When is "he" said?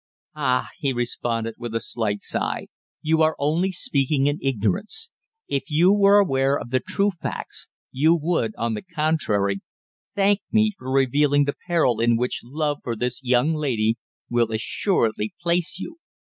0.79-0.91